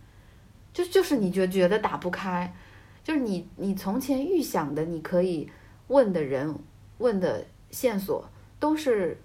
[0.74, 2.54] 就就是你觉觉得打不开，
[3.08, 5.50] 就是你你从前预想的你可以
[5.88, 6.54] 问的人
[6.98, 8.28] 问的线索
[8.60, 9.18] 都是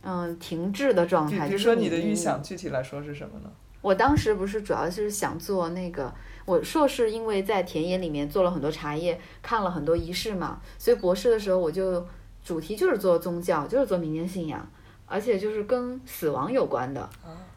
[0.00, 1.46] 嗯停滞的状态。
[1.46, 3.52] 就是比比如说你的预想，具体来说是什么呢？
[3.82, 6.10] 我当时不是主要是想做那个，
[6.46, 12.06] 我硕士因为在田野里面做了很多茶叶，看了很多仪式嘛，所以博士的时候我就
[12.42, 14.66] 主题就是做宗教，就是做民间信仰，
[15.04, 17.06] 而且就是跟死亡有关的。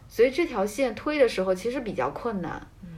[0.10, 2.62] 所以这条线推的时候其实比较困难。
[2.84, 2.90] 嗯，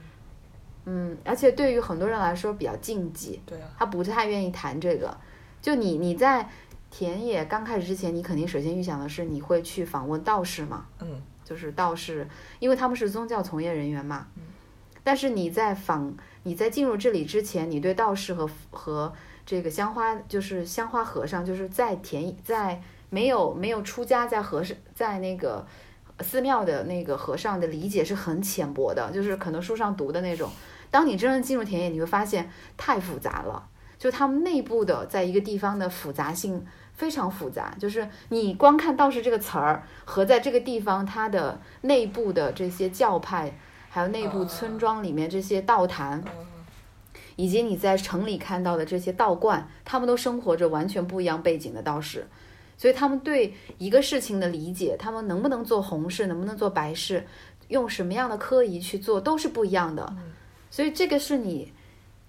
[1.24, 5.16] 而且对于很多人来说比较禁忌，对啊，他不太愿意谈这个。
[5.62, 6.50] 就你你在
[6.90, 14.28] 田野刚开始之前，你肯定首先预想的是你会去访问道士嘛，嗯，就是道士，因为他们是宗教从业人员嘛。
[15.04, 19.14] 但是你在访你在进入这里之前，你对道士和和
[19.46, 25.68] 这个香花就是香花和尚，就是在田在没有没有出家在和尚在那个
[26.22, 30.50] 寺庙的那个和尚的理解是很浅薄的，就是可能书上读的那种。
[30.92, 33.68] 当你真正进入田野，你会发现太复杂了。
[33.98, 37.76] 就他们内部的，在一个地方的复杂性非常复杂。
[37.78, 43.58] 就是你光看道士这个词儿，和在这个地方它的内部的这些教派，
[43.90, 46.24] 还有内部村庄里面这些道坛，
[47.36, 52.26] 以及你在城里看到的这些道观，他们都生活着完全不一样背景的道士。
[52.78, 57.28] 所以他们对一个事情的理解，他们能不能做红事，能不能做白事，
[57.68, 60.16] 用什么样的科仪去做，都是不一样的。
[60.72, 61.74] 所以这个是你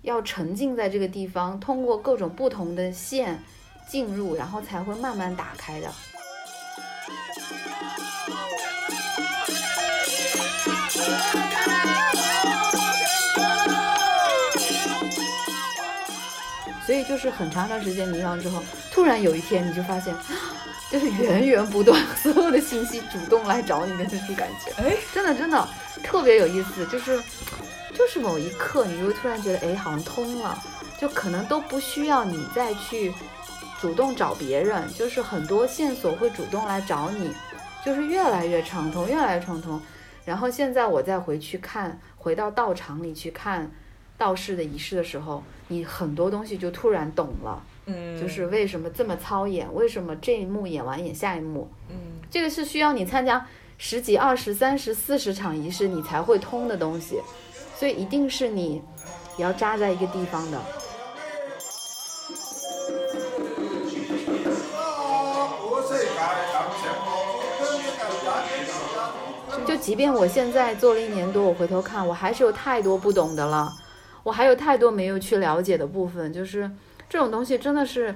[0.03, 3.43] 要沉浸在这个地方，通过各种不同的线
[3.89, 5.93] 进入，然后才会慢慢打开的。
[16.87, 20.13] 所以就是很长一段时间迷茫之后，突然有一天你就发现，
[20.91, 24.73] 就是源源不断， 所有的信息主动来找你的那种感觉。
[24.83, 25.69] 哎，真的真的
[26.03, 27.23] 特别有意思，就是
[28.01, 30.59] 就是某一刻，你就会突然觉得，哎，好像通了，
[30.99, 33.13] 就可能都不需要你再去
[33.79, 37.31] 主动找别人，就是很多线索会主动来找你，
[37.85, 39.79] 就是越来越畅通，越来越畅通。
[40.25, 43.71] 然后现在我再回去看，回到道场里去看
[44.17, 51.97] 道士的仪式的时候，你很多东西就突然懂了，嗯，就是为什么这么操演，为什么这一幕演完演下一幕，嗯，
[52.31, 57.21] 这个是需要你参加十几、二十、三十、四十场仪式你才会通的东西，
[57.81, 58.83] 所以一定是你
[59.39, 60.61] 要扎在一个地方的。
[69.67, 73.73] 就即便我现在做了一年多，我回头看，我还是有太多不懂的了，
[74.23, 76.71] 我还有太多没有去了解的部分，就是
[77.09, 78.15] 这种东西真的是，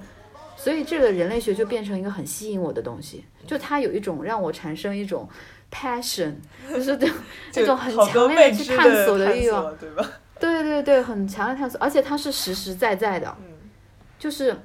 [0.59, 5.27] 所以这个人类学就变成一个很吸引我的东西，就它有一种让我产生一种
[5.75, 6.35] passion，
[6.71, 7.11] 就是这
[7.51, 10.09] 这 种很强烈的去探索的欲望，对吧？
[10.39, 13.53] 对对对，很强烈探索，而且它是实实在在的，嗯。
[14.19, 14.57] 就是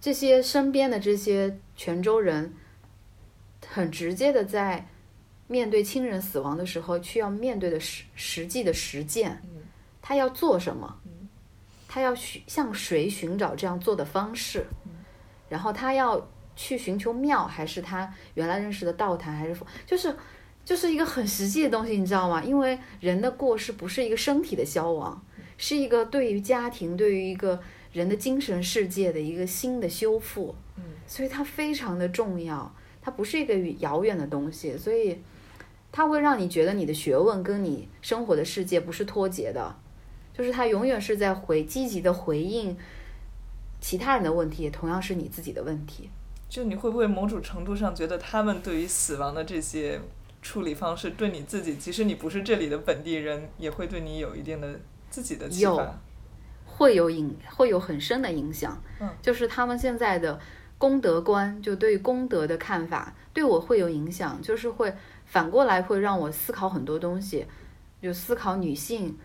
[0.00, 2.52] 这些身边的这些泉州人，
[3.68, 4.88] 很直接的在
[5.46, 9.62] 面对亲人死亡的时候，去要面对的实实际的实践，嗯。
[10.02, 10.98] 他要做什么，
[11.88, 14.66] 他要寻向谁寻找这样做的方式，
[15.48, 20.14] 然后他要去寻求庙，还是他原来认识的道坛，还是佛就是
[20.64, 22.42] 就是一个很实际的东西，你知道吗？
[22.42, 25.22] 因为人的过世不是一个身体的消亡，
[25.58, 27.60] 是一个对于家庭、对于一个
[27.92, 35.20] 人的精神世界的一个新的修复，嗯所以它非常的重要，它不是一个遥远的东西，所以
[35.92, 39.76] 它会让你觉得你的学问跟你生活的世界不是脱节的，
[40.32, 42.76] 就是它永远是在回积极的回应
[43.80, 46.08] 其他人的问题，也同样是你自己的问题。
[46.54, 50.00] 就你会不会某种程度上觉得他们对于死亡的这些
[50.40, 54.78] 处理方式，对你自己，即使你不是这里的本地人，也会对你有一定的
[55.10, 55.98] 自己的启有发？
[56.64, 58.80] 会有影，会有很深的影响。
[59.00, 60.38] 嗯就是他们现在的
[60.78, 67.44] 功德观，就对功德的看法，对我会有影响，就是会反过来会让我思考很多东西，
[68.00, 69.18] 就思考女性，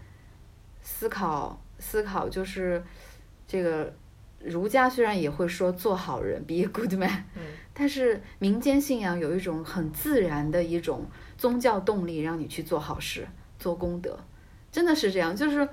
[0.81, 2.83] 思考思考就是
[3.47, 3.93] 这个
[4.43, 7.41] 儒家虽然也会说做好人，be a good man，嗯
[7.73, 11.05] 但是民间信仰有一种很自然的一种
[11.37, 13.25] 宗教动力，让你去做好事、
[13.57, 14.19] 做功德，
[14.71, 15.35] 真的是这样。
[15.35, 15.67] 就是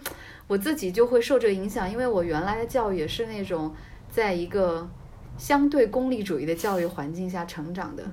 [0.46, 3.74] 我自己就会受这个影响，因为我原来的教育也是那种
[4.08, 4.88] 在一个
[5.36, 8.04] 相对功利主义的教育环境下成长的。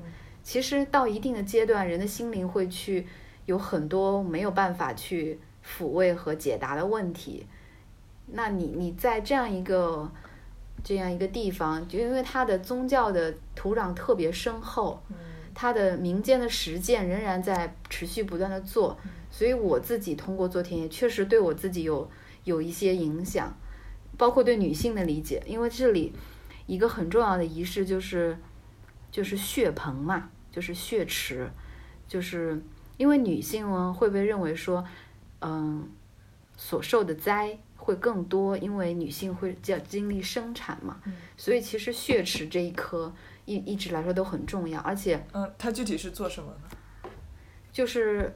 [0.42, 3.06] 其实到一定的阶段，人的心灵会去
[3.46, 7.46] 有很多没有办法去抚慰和解答的问题。
[8.28, 10.12] 那你你在这样一个
[10.84, 15.02] 这样一个地方，就因为它的宗教的土壤特别深厚，
[15.56, 18.98] 它的民间的实践仍然在持续不断的做，
[19.32, 22.10] 所以我自己通过做田野，确实对我自己有
[22.44, 23.56] 有一些影响，
[24.18, 26.14] 包括对女性的理解，因为这里
[26.66, 28.38] 一个很重要的仪式就是
[29.10, 31.50] 就是血盆嘛，就是血池，
[32.08, 32.62] 就是
[32.98, 34.84] 因为女性呢会被认为说，
[35.40, 35.88] 嗯，
[36.58, 41.02] 所受的灾会更多，因为女性会要经历生产嘛，
[41.36, 43.14] 所以其实血池这一颗
[43.44, 47.10] 一一直来说都很重要，而且嗯，它具体是做什么呢？
[47.74, 48.34] 就是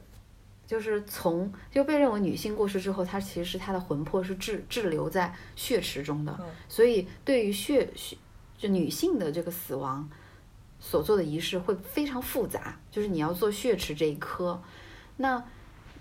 [0.66, 8.18] 就是从就被认为女性过世之后，她其实她的魂魄是滞滞留在血池中的，嗯所以对于血血
[8.58, 10.06] 就女性的这个死亡
[10.78, 14.62] 所做的仪式会非常复杂，就是你要做血池这一颗，
[15.16, 15.42] 那。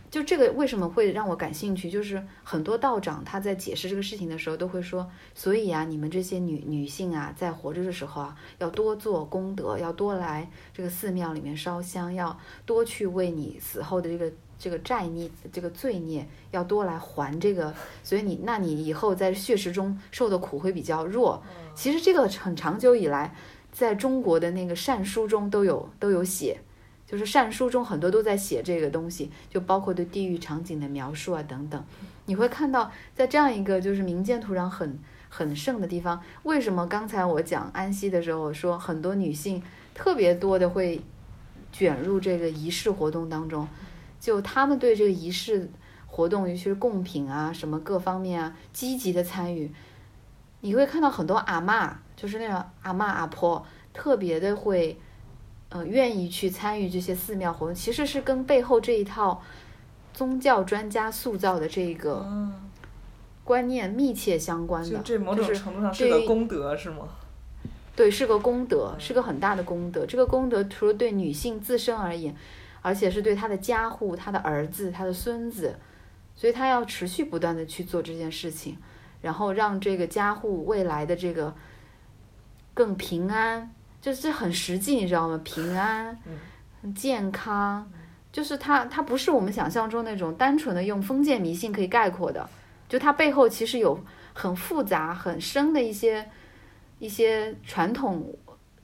[0.10, 1.89] 就这个为什么会让我感兴趣？
[1.89, 17.74] 就是很多道长他在解释这个事情的时候都会说，所以啊，你们这些女女性啊，在活着的时候啊，要多做功德，要多来这个寺庙里面烧香，要多去为你死后的这个这个债孽、这个罪孽，要多来还这个。
[18.01, 21.43] 所以你，那你以后在血食中受的苦会比较弱。
[21.76, 23.36] 其实这个很长久以来，
[23.74, 26.62] 在中国的那个善书中都有都有写。
[27.08, 31.82] 就是善书中很多都在写这个东西，就包括对地域场景的描述啊等等。
[32.26, 34.99] 你会看到，在这样一个就是民间土壤很
[35.30, 39.64] 很盛的地方，为什么刚才我讲安息的时候，说很多女性
[39.95, 41.01] 特别多的会
[41.72, 43.66] 卷入这个仪式活动当中，
[44.20, 45.72] 就她们对这个仪式
[46.05, 49.72] 活动，尤其是贡品啊什么各方面啊积极的参与。
[50.60, 54.99] 你会看到很多阿嬷，就是那种阿嬷阿婆，特别的会。
[55.70, 59.41] 呃，愿意去参与这些寺庙活动，其实是跟背后这一套
[60.13, 62.26] 宗教专家塑造的这个
[63.43, 64.89] 观念密切相关的。
[64.89, 67.07] 就这某种程度上是个功德是吗？
[67.95, 70.05] 对，是个功德，是个很大的功德。
[70.05, 72.36] 这个功德除了对女性自身而言，
[72.84, 75.80] 而且是对她的家户、她的儿子、她的孙子，
[76.36, 78.78] 所以她要持续不断的去做这件事情，
[79.22, 81.55] 然后让这个家户未来的这个
[82.76, 85.39] 更平安，就是很实际，你知道吗？
[85.43, 86.18] 平安、
[86.95, 87.91] 健康，
[88.32, 92.50] 就是它它不是我们想象中那种单纯的用封建迷信可以概括的，
[92.89, 96.30] 就它背后其实有很复杂、很深的一些。
[97.00, 98.36] 一些传统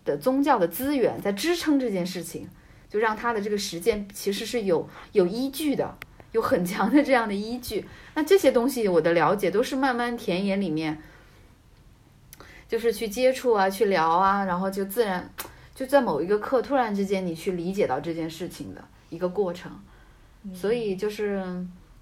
[0.06, 2.48] 的宗教的资源在支撑这件事情，
[2.88, 5.98] 就让他的这个实践其实是有有依据的，
[6.32, 7.88] 有很强的这样的依据。
[8.14, 11.02] 那这些东西我的了解都是慢慢田野里面，
[12.74, 15.32] 就是去接触啊，去聊啊，然后就自然
[15.76, 19.72] 就在某一个课突然之间你去理解到这件事情的一个过程。
[20.56, 21.46] 所以就是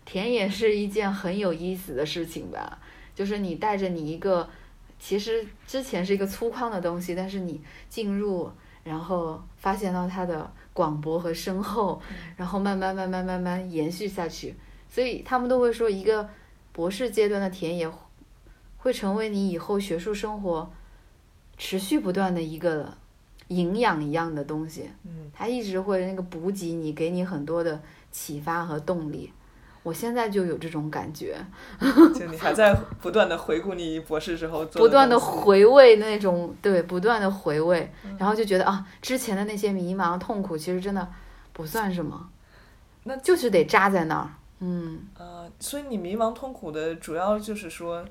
[0.05, 2.79] 田野是一件很有意思的事情吧，
[3.13, 4.49] 就是你带着你一个。
[4.97, 7.59] 其实之前是一个粗犷的东西，但是你
[7.89, 8.49] 进入，
[8.85, 12.01] 然后发现到它的广博和深厚，
[12.37, 14.55] 然后慢慢慢慢慢慢延续下去。
[14.89, 16.29] 所以他们都会说，一个
[16.71, 17.91] 博士阶段的田野，
[18.81, 20.71] 会成为你以后学术生活
[21.57, 22.93] 持续不断的一个
[23.47, 24.89] 营养一样的东西。
[25.05, 29.31] 嗯，它一直会那个补给你，给你很多的启发和动力。
[29.83, 31.35] 我现在就有这种感觉，
[32.13, 32.71] 就你还在
[33.01, 41.07] 不断的回顾你博士时候做不断的回味那种，对，不断的回味，嗯然后就觉得啊，之前的那些迷茫痛苦，其实真的
[41.51, 42.29] 不算什么，
[43.05, 44.29] 那就是得扎在那儿，
[44.59, 48.05] 嗯，呃，所以你迷茫痛苦的主要就是说，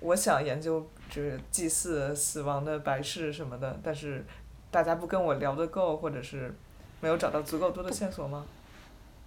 [0.00, 4.24] 我想研究就是祭祀死亡的白事什么的，但是
[4.70, 6.54] 大家不跟我聊得够，或者是
[7.00, 8.44] 没有找到足够多的线索吗？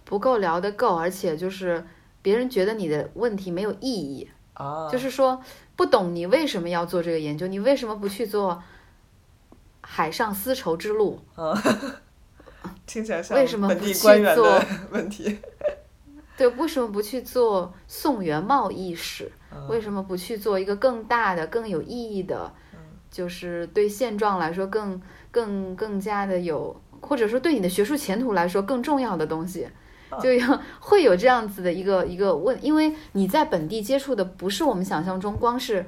[0.04, 1.84] 不够聊得够，而且就是
[2.20, 5.40] 别人觉得你的问题没有意义，啊，就是说
[5.76, 8.62] 不懂你为什么要做这个研究，你为什么不去做
[9.80, 11.20] 海上丝绸之路？
[11.34, 11.54] 啊，
[12.84, 13.94] 听起来像为什么不去
[14.34, 14.60] 做
[14.90, 15.38] 问题。
[16.36, 19.30] 对，为什么不去做宋元贸易史？
[19.52, 22.52] 嗯为什么不去做一个更大的、更有意义的，
[23.08, 29.68] 就是对现状来说更、更、更加的有，或者说对你的学术前途来说更重要的东西？
[30.20, 35.86] 就要会有这样子的一个一个问，因为你在本地接触的不是我们想象中光是，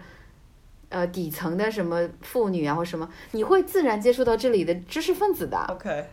[0.89, 5.59] 呃底层的什么妇女啊或什么，你会自然接触到这里的知识分子的。
[5.69, 6.07] OK，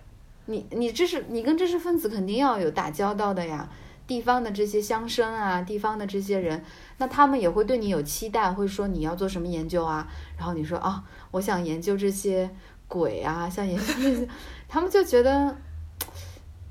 [0.46, 3.68] 你你知识你跟知识分子肯定要有打交道的呀，
[4.06, 6.64] 地方的这些乡绅啊，地方的这些人，
[6.98, 12.50] 那他们也会对你有期待，会说你要做什么研究啊，然后你说啊，我想研究这些
[12.88, 14.28] 鬼啊，像研究这些，
[14.68, 15.56] 他们就觉得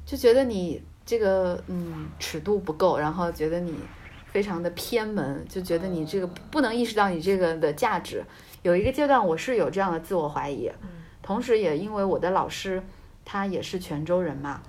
[0.04, 3.74] 就觉得你这个嗯尺度不够，然后觉得你
[4.30, 8.24] 非常的偏门，就觉得你这个不能意识到你这个的价值。
[8.62, 10.70] 有一个阶段我是有这样的自我怀疑，
[11.22, 12.82] 同时也因为我的老师
[13.24, 14.62] 他也是泉州人嘛，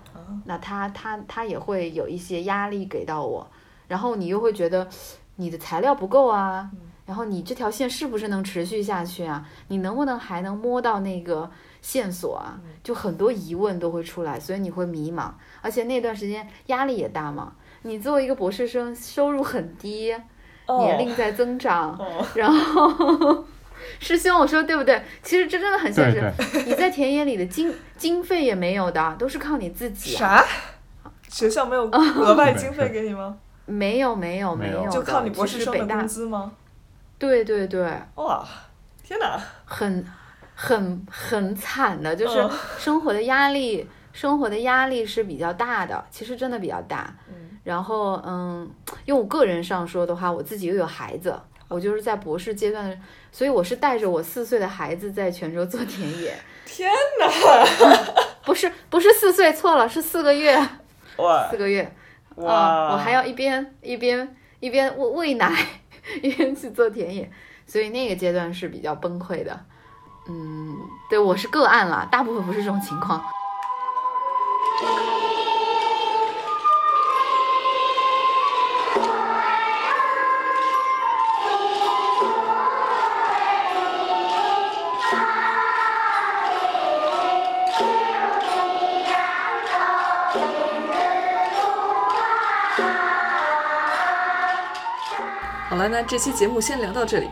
[0.45, 3.47] 那他他他也会有一些压力给到我，
[3.88, 4.88] 然后你又会觉得
[5.36, 6.69] 你的材料不够啊，
[7.05, 9.47] 然后你这条线是不是能持续下去啊？
[9.67, 11.49] 你能不能还能摸到那个
[11.81, 12.59] 线索啊？
[12.84, 15.31] 就很多疑问都会出来，所以你会迷茫，
[15.61, 17.53] 而且那段时间压力也大嘛。
[17.81, 20.15] 你作为一个博士生，收入很低，
[20.79, 23.45] 年龄在增长，哦，然后
[23.99, 25.01] 师兄，我说对不对？
[25.21, 26.19] 其实这真的很现实。
[26.19, 30.19] 对，你在田野里的经经费也没有的，都是靠你自己、啊。
[30.19, 30.45] 啥？
[31.29, 33.38] 学校没有额外经费给你吗？
[33.65, 36.51] 没有没有没有就靠你博士生的工资吗？
[37.17, 38.45] 对对对，哇，
[39.03, 39.39] 天哪！
[39.65, 40.05] 很
[40.53, 47.15] 很很惨的，就是嗯生活的压力，生活的压力是比较大的，其实真的比较大。
[47.29, 48.69] 嗯然后嗯，
[49.05, 51.34] 用我个人上说的话，我自己又有孩子，
[51.68, 53.01] 我就是在博士阶段，
[53.32, 56.36] 所以我是带着我四岁的孩子在泉州做田野，
[56.66, 57.28] 天哪！
[58.45, 60.57] 不是不是四岁错了，是四个月，
[61.18, 61.84] 哇四个月。
[62.36, 62.93] 啊、哇！
[62.93, 65.55] 我还要一边一边一边喂喂奶，
[66.22, 67.32] 一边去做田野，
[67.68, 69.66] 所以那个阶段是比较崩溃的。
[70.28, 70.76] 嗯，
[71.09, 73.24] 对我是个案了，大部分不是这种情况。
[95.74, 97.28] 好了，那这期节目先聊到这里。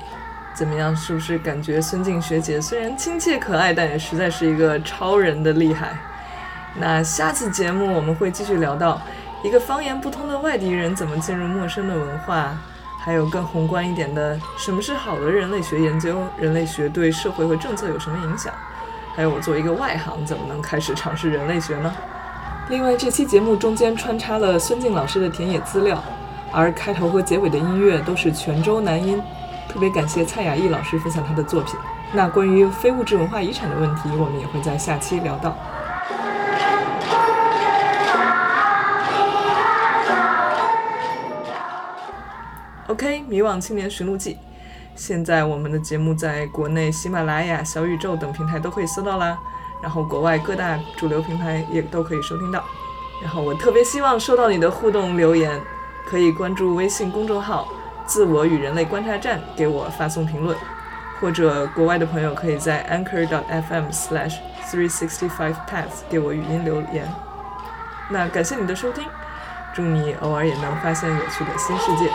[0.52, 0.96] 怎么样？
[0.96, 5.96] 是不是感觉孙静学姐虽然亲切可爱，但也实在是一个超人的厉害？
[6.74, 9.00] 那下次节目我们会继续聊到
[9.44, 12.58] 一个方言不通的外地人怎么进入陌生的文化，
[13.06, 18.52] 还有更宏观一点的什么是好的人类学研究，人类学对社会和政策有什么影响？
[19.16, 21.94] 还有我作为一个外行，怎么能开始尝试人类学呢？
[22.70, 26.04] 另外，这期节目中间穿插了孙静老师的田野资料，
[26.52, 29.22] 而开头和结尾的音乐都是泉州南音。
[29.68, 31.76] 特别感谢蔡雅艺老师分享他的作品。
[32.14, 35.56] 那关于非物质文化遗产的问题，我们也会在下期聊到。
[42.88, 44.38] OK，迷惘青年寻路记。
[44.94, 49.40] 现在我们的节目在国内喜马拉雅、小宇宙等平台都可以搜到啦，
[49.82, 52.62] 然后国外各大主流平台也都可以收听到。
[53.22, 55.58] 然后我特别希望收到你的互动留言，
[56.06, 57.68] 可以关注微信公众号
[58.06, 60.58] “自我与人类观察站”给我发送评论，
[61.20, 64.38] 或者国外的朋友可以在 anchor.fm/slash
[64.70, 67.08] three sixty five paths 给我语音留言。
[68.10, 69.06] 那感谢你的收听，
[69.74, 72.12] 祝你偶尔也能发现有趣的新世界。